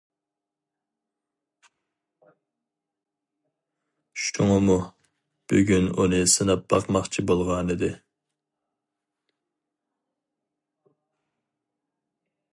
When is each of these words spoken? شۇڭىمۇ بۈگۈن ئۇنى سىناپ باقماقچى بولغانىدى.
شۇڭىمۇ 4.23 4.77
بۈگۈن 5.53 5.91
ئۇنى 5.97 6.23
سىناپ 6.35 6.65
باقماقچى 6.75 7.25
بولغانىدى. 7.33 7.91